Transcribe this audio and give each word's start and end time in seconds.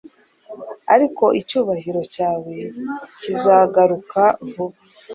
Ariko 0.93 1.23
icyubahiro 1.39 2.01
cyawe 2.13 2.53
kizagaruka 3.21 4.21
vuba 4.51 4.77